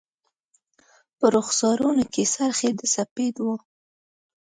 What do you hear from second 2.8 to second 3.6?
سپید و